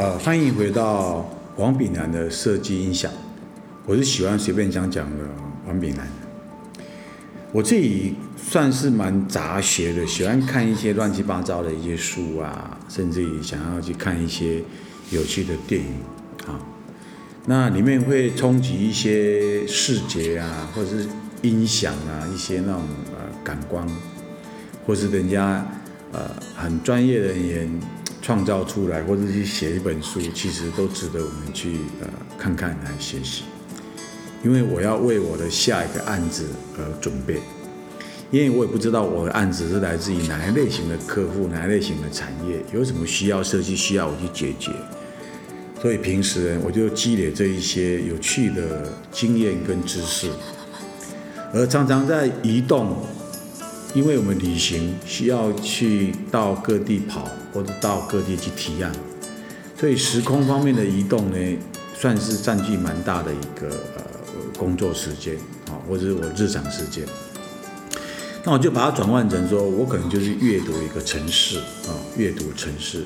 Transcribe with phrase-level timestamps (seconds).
[0.00, 3.12] 呃，欢迎回到王炳南的设计音响。
[3.84, 5.16] 我是喜欢随便讲讲的
[5.68, 6.08] 王炳南。
[7.52, 14.62] 我自己算是蛮杂学的，喜欢看一些乱七八糟的一些书啊，甚至于想要去看一些
[15.10, 15.92] 有趣的电影
[16.46, 16.58] 啊。
[17.44, 21.06] 那里面会冲击一些视觉啊，或者是
[21.42, 22.80] 音响啊，一些那种
[23.12, 23.86] 呃感官，
[24.86, 25.62] 或是人家
[26.12, 26.22] 呃
[26.56, 27.80] 很专业的人员
[28.22, 33.44] 创造出来，或者去写一本书，其实都值得我们去呃看看来学习。
[34.42, 36.46] 因为我要为我的下一个案子
[36.78, 37.40] 而准备，
[38.30, 44.72] 因为我也不知道我的案子是来自于哪一类型的客户，哪一类型的产业，有什么需要设计需要我去解决，
[45.82, 50.30] 所以平时我就积累这一些有趣的经验跟知识，
[51.52, 52.96] 而常常在移动，
[53.94, 58.90] 因为我们旅行需要去到各地跑或者到各地去体验，
[59.78, 61.58] 所以时空方面的移动呢，
[61.94, 64.04] 算是占据蛮大的一个呃。
[64.58, 65.34] 工作时间
[65.70, 67.02] 啊，或者是我日常时间，
[68.44, 71.56] 那我就把它转换成说，我可能就是阅读一个城市
[71.88, 73.02] 啊，阅读城市。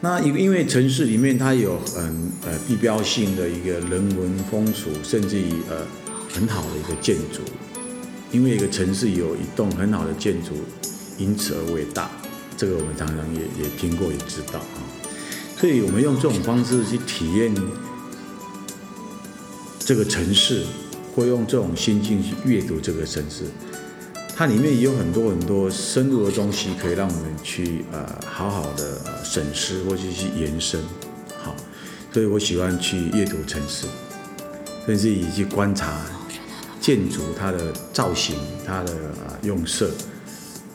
[0.00, 5.84] 那因因为城市里面它有很呃地标性的一个人文风俗，甚至于呃
[6.32, 7.42] 很好的一个建筑。
[8.32, 10.52] 因为一个城市有一栋很好的建筑，
[11.18, 12.10] 因此而伟大。
[12.56, 14.78] 这个我们常常也也听过，也知道啊。
[15.56, 17.54] 所以我们用这种方式去体验。
[19.78, 20.64] 这个城市，
[21.16, 23.42] 会用这种心境去阅读这个城市，
[24.36, 30.80] 它里面也有很多很多深入的东西，可以让我们去呃好好的审视或者去延伸。
[31.42, 31.56] 好，
[32.12, 33.86] 所以我喜欢去阅读城市，
[34.86, 36.00] 甚至以去观察
[36.80, 38.36] 建筑它的造型、
[38.66, 39.90] 它的啊用色，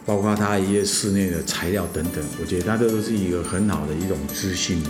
[0.05, 2.23] 包括它一些室内的材料等等。
[2.39, 4.89] 我觉得它这都是一个很好的一种资讯的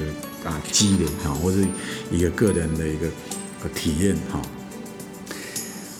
[0.49, 1.57] 啊积累哈，或者
[2.11, 3.07] 一个个人的一个。
[3.73, 4.39] 体验哈，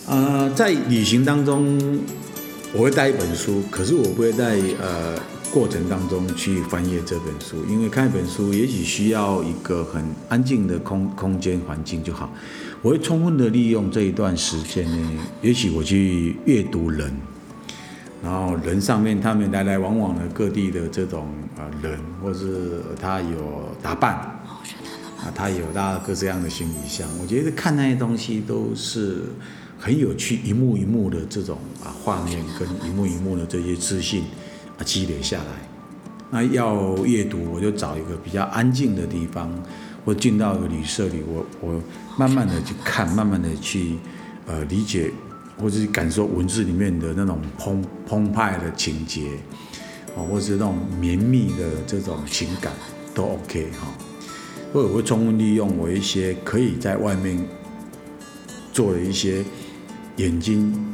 [0.05, 1.99] 呃，在旅行当中，
[2.73, 5.17] 我会带一本书，可是我不会带呃
[5.55, 12.29] 过程当中去翻阅这本书，因为看一本书也许需要一个很安静的空空间环境就好。
[12.81, 15.11] 我会充分的利用这一段时间呢，
[15.41, 17.09] 也许我去阅读人，
[18.21, 21.25] 然后人上面他们来来往往的各地的这种
[21.57, 24.13] 啊人，或是他有打扮。
[25.17, 29.23] 啊，他有大各式各样的行李箱，我觉得看那些东西都是
[29.79, 34.44] 很有趣，一幕一幕的这种啊画面跟一幕一幕的这些资讯啊
[34.77, 35.45] 啊积累下来。
[36.31, 39.51] 那要阅读，我就找一个比较安静的地方，
[40.03, 41.81] 或进到一个旅社里，我我
[42.17, 43.95] 慢慢的去看，慢慢的去
[44.47, 45.11] 呃理解，
[45.57, 49.29] 或是感受文字里面的那种澎澎湃的情节，
[50.15, 52.73] 哦，或是那种绵密的这种情感，
[53.13, 53.87] 都 OK 哈。
[54.73, 57.39] 或我会充分利用我一些可以在外面
[58.73, 59.45] 做的一些
[60.17, 60.84] 眼睛、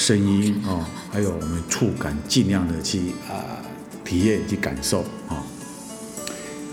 [0.00, 3.60] 声音啊，还有我们触感，尽量的去啊
[4.02, 5.44] 体验去感受啊。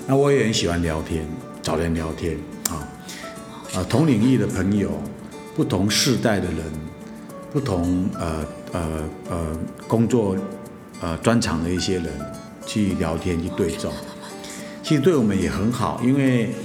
[0.08, 1.28] 那我也很喜欢聊天，
[1.62, 2.38] 找人聊天
[2.70, 2.88] 啊
[3.76, 4.90] 啊，同领域的朋友，
[5.58, 6.64] 不同世代的人，
[7.52, 10.38] 不同呃呃呃工作
[11.02, 12.06] 呃专长的一些人
[12.66, 13.92] 去聊天去对照。
[14.82, 16.56] 其实对我们也很好，因为，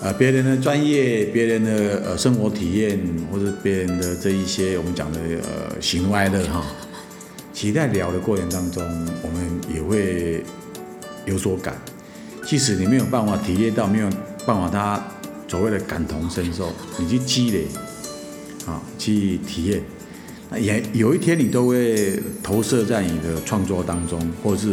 [0.00, 2.96] 呃，别人的专业、别人的呃生活体验，
[3.32, 6.64] 或者别人的这一些我们讲的呃喜怒哀乐哈，
[7.52, 8.84] 其实在聊的过程当中，
[9.22, 10.44] 我们也会
[11.26, 11.76] 有所感。
[12.46, 14.08] 即使你没有办法体验到，没有
[14.46, 15.04] 办法他
[15.48, 17.64] 所谓的感同身受，你去积累，
[18.66, 19.82] 啊，去体验，
[20.60, 24.68] 也有一天你都会投射在你的创作当中，或者是。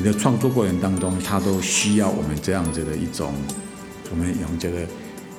[0.00, 3.34] 你的创作过程当中，它都需要我们这样子的一种，
[4.10, 4.78] 我们用这个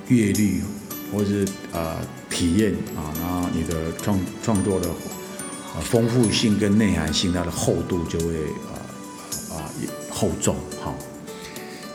[0.07, 0.61] 阅历
[1.11, 1.95] 或是呃
[2.29, 4.87] 体验啊，然后你的创创作的
[5.75, 8.33] 呃丰富性跟内涵性，它的厚度就会
[8.69, 9.69] 呃啊
[10.09, 10.93] 厚重哈。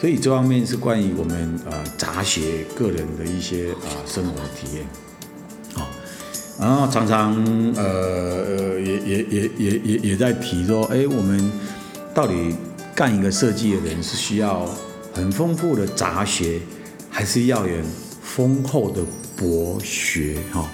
[0.01, 4.87] 所以这方面是关于我们呃杂学个人的一些啊生活体验，
[5.75, 5.89] 好，
[6.61, 7.35] 然后常常
[7.77, 11.51] 呃呃也也也也也也在提说，哎我们。
[12.15, 12.55] 到底
[12.95, 14.65] 干一个设计的人是需要
[15.13, 16.61] 很丰富的杂学，
[17.17, 17.77] 还是要有
[18.21, 19.01] 丰厚的
[19.37, 20.37] 博学？
[20.53, 20.69] 哈，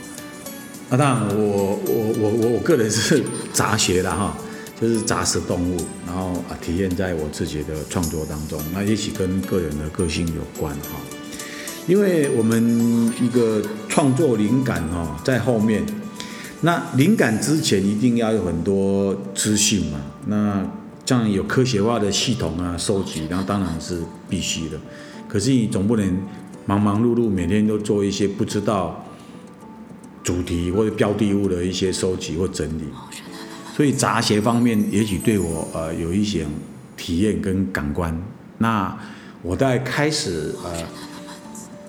[0.88, 3.22] 那当然，我我我我我个人是
[3.52, 4.34] 杂学的哈，
[4.80, 5.76] 就是杂食动物，
[6.06, 10.98] 然后啊体验在我自己的创作当中，那也许跟个人的个性有关哈。
[11.86, 15.84] 因为我们一个创作灵感哈在后面，
[16.62, 20.66] 那灵感之前一定要有很多资讯嘛，那。
[21.02, 24.78] 这样有科学化的系统啊，收集，然后当然是必须的。
[25.30, 26.18] 可是你总不能
[26.66, 29.04] 忙忙碌碌，每天都做一些不知道
[30.24, 32.82] 主题或者标的物的一些收集或整理。
[33.76, 36.44] 所以杂学方面，也许对我呃有一些
[36.96, 38.20] 体验跟感官。
[38.58, 38.98] 那
[39.40, 40.84] 我在开始呃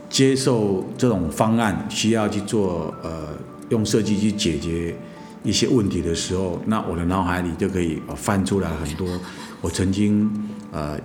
[0.08, 3.30] 接受这种方案，需要去做呃
[3.70, 4.96] 用设计去解决
[5.44, 9.20] 一些问题的时候，那我的脑海里就可以翻出来很多
[9.60, 10.32] 我曾经
[10.72, 10.98] 呃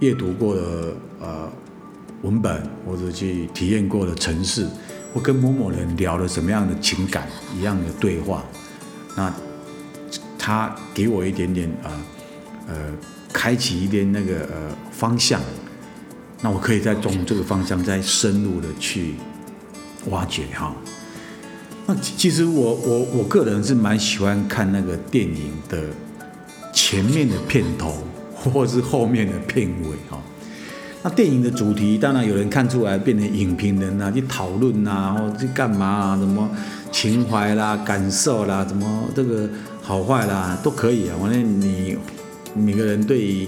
[0.00, 1.52] 阅读过的呃
[2.22, 4.66] 文本，或者去体验过的城市，
[5.12, 8.44] 或跟某某人聊了什么样的情感一样的对话，
[9.16, 9.32] 那。
[10.46, 11.90] 他给我一点点呃
[12.66, 12.74] 呃，
[13.32, 15.40] 开启一点那个呃方向，
[16.42, 19.14] 那我可以再从这个方向再深入的去
[20.10, 20.76] 挖掘哈。
[21.86, 25.82] 那其实我我我个人是蛮喜欢看那个电影的
[26.74, 28.04] 前面的片头
[28.50, 30.22] 或是后面的片尾哈。
[31.02, 36.48] 那电影的主题当然有人看出来变成影评人啊，去讨论啊，或去干嘛啊，什么
[36.90, 39.48] 情怀啦、感受啦，怎么这个。
[39.86, 41.94] 好坏啦都可以啊，反正你
[42.54, 43.46] 每个人对于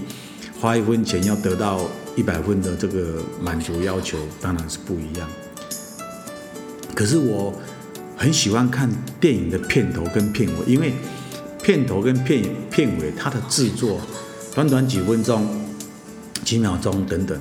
[0.61, 1.81] 花一分钱要得到
[2.15, 5.27] 一百分的这个满足要求当然是不一样。
[6.95, 7.55] 可是我
[8.19, 8.87] 很喜欢看
[9.19, 10.93] 电影的片头跟片尾，因为
[11.63, 13.99] 片头跟片片尾它的制作
[14.57, 15.47] 短短几分钟、
[16.43, 17.39] 几秒钟等等，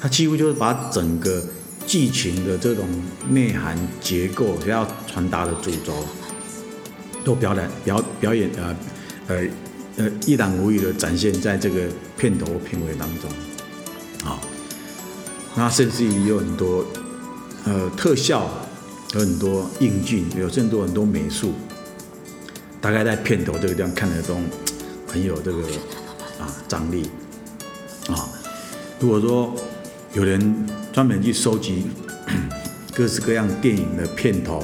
[0.00, 1.44] 它几乎就是把整个
[1.86, 2.88] 剧情的这种
[3.28, 5.92] 内涵结构要传达的主轴。
[7.22, 8.76] 都表演表表演呃
[9.28, 9.46] 呃
[9.96, 11.86] 呃一览无余的展现在这个
[12.18, 13.30] 片头片尾当中，
[14.30, 14.40] 啊，
[15.54, 16.84] 那甚至于有很多
[17.64, 18.46] 呃特效，
[19.14, 21.52] 有很多硬镜，有甚至很多美术，
[22.80, 24.36] 大概在片头这个地方看得都
[25.06, 25.62] 很有这个
[26.38, 27.10] 啊张力
[28.08, 28.28] 啊。
[29.00, 29.54] 如果说
[30.12, 31.86] 有人专门去收集
[32.94, 34.62] 各式各样电影的片头，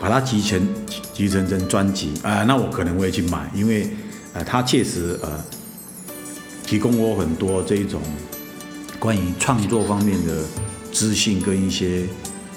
[0.00, 0.66] 把它集成。
[1.14, 3.88] 集成成专辑啊，那我可能会去买，因为
[4.32, 5.44] 呃，它确实呃，
[6.66, 8.02] 提供我很多这一种
[8.98, 10.42] 关于创作方面的
[10.92, 12.04] 资讯跟一些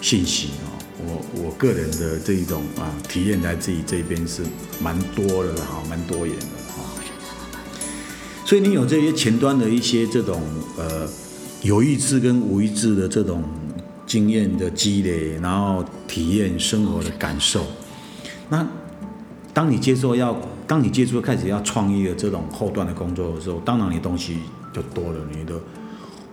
[0.01, 0.73] 信息啊。
[1.05, 4.41] 我我个人的这一种啊体验在自己这边是
[4.81, 6.56] 蛮多的哈，蛮多元的。
[8.47, 10.41] 所以你有这些前端的一些这种
[10.77, 11.05] 呃
[11.63, 13.43] 有意志跟无意志的这种
[14.05, 17.65] 经验的积累，然后体验生活的感受。
[18.47, 18.65] 那
[19.53, 20.33] 当你接受要，
[20.65, 24.37] 当你接触开始要创意的这种后端的工作的时候，当然你东西
[24.73, 25.59] 就多了，你的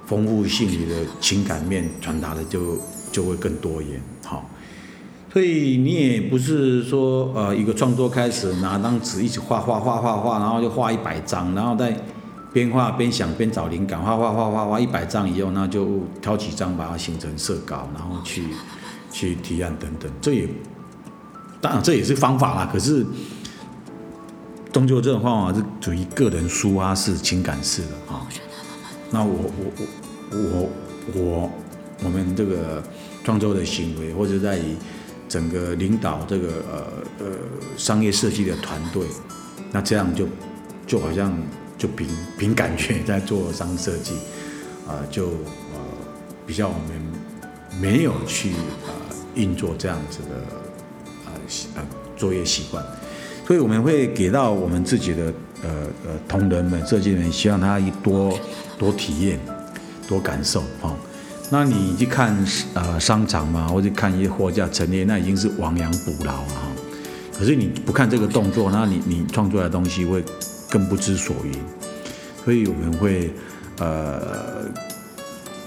[0.07, 2.79] 丰富性、你的情感面传达的就
[3.11, 4.49] 就会更多元，好。
[5.35, 11.93] 所以你也不是说呃一个创作开始拿张纸一直画画画画画，然后就画一百张，然后再
[12.53, 18.45] 边画边想边找灵感，画画画画画一百张以后，那就挑几张把它形成色稿，然后去
[19.11, 20.49] 去提案等等，这也。
[21.61, 23.05] 当然这也是方法啦，可是
[24.71, 28.25] 终究这种方法是属于个人抒发式、情感式的啊。
[29.11, 29.73] 那我我
[30.31, 30.39] 我
[31.15, 31.51] 我我
[32.05, 32.83] 我们这个
[33.25, 34.77] 创作的行为，或者在于
[35.29, 36.87] 整个领导这个呃
[37.21, 37.27] 呃
[37.77, 39.07] 商业设计的团队，
[39.73, 40.27] 那这样就
[40.87, 41.37] 就好像
[41.77, 42.07] 就凭
[42.39, 44.15] 凭感觉在做商设计
[44.87, 45.81] 啊，就呃
[46.47, 48.53] 比较我们没有去
[48.87, 50.65] 呃运作这样子的。
[51.75, 52.83] 呃，作业习惯，
[53.47, 55.25] 所以我们会给到我们自己的
[55.63, 55.71] 呃
[56.07, 58.39] 呃同仁们、设计人，希望他一多
[58.79, 59.39] 多体验、
[60.09, 60.97] 多感受哈。
[61.55, 62.37] 那你去看
[62.75, 66.67] 呃商场嘛，或者看一些货架陈列，那已经是亡羊补牢了哈。
[67.39, 70.21] 可是你不看这个动作，那你你创作的东西会
[70.69, 71.53] 更不知所云。
[72.45, 73.33] 所以我们会
[73.79, 74.65] 呃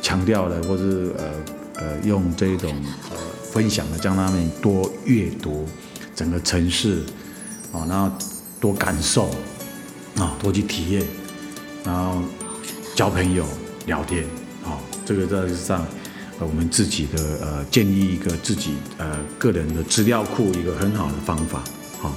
[0.02, 2.76] 强调的，或是呃呃用这种。
[3.50, 5.66] 分享的，将他们多阅读
[6.14, 7.02] 整个城市，
[7.72, 8.12] 啊，然后
[8.60, 9.32] 多感受，
[10.18, 11.04] 啊，多去体验，
[11.84, 12.22] 然后
[12.94, 13.44] 交朋友、
[13.88, 14.26] 聊天，
[15.08, 15.88] 这个在上，
[16.38, 21.60] 呃，我们自己的呃建立一个自己呃个人的资料库，一个很好的方法，
[22.04, 22.12] 啊，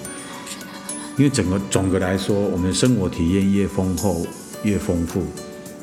[1.16, 4.26] 因为整个总的来说，我们生活体验越丰厚、
[4.64, 5.22] 越丰富，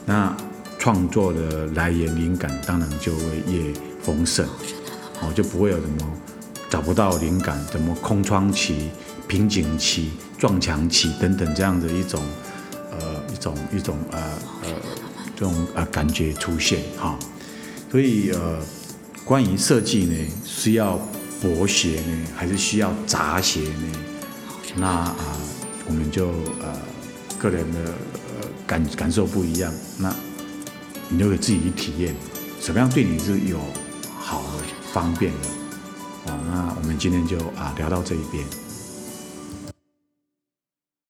[0.06, 0.36] 那
[0.78, 4.46] 创作的来源灵感当然就会越丰盛。
[5.22, 6.12] 哦，就不会有什么
[6.70, 8.90] 找不到灵感，什么空窗期、
[9.30, 12.22] 瓶颈期、撞墙期等等这样的一种
[12.92, 14.20] 呃一种一种呃
[14.64, 14.70] 呃
[15.38, 17.18] 这种呃感觉出现哈。
[17.90, 18.60] 所以呃，
[19.24, 21.00] 关于设计呢，是要
[21.42, 23.92] 博学呢，还是需要杂学呢？
[24.76, 25.38] 那啊，
[25.88, 26.28] 我们就
[26.60, 26.78] 呃
[27.38, 27.80] 个人的
[28.66, 30.14] 感感受不一样，那
[31.08, 32.14] 你就可以自己去体验，
[32.60, 33.58] 什么样对你是有
[34.20, 36.32] 好的方便的。
[36.32, 38.44] 啊，那我们今天就啊聊到这一边。